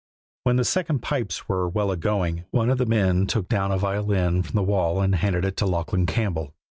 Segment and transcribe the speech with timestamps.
[0.45, 3.77] When the second pipes were well a going one of the men took down a
[3.77, 6.55] violin from the wall and handed it to Lachlan Campbell.